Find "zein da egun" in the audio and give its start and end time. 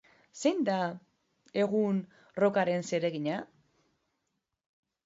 0.43-2.01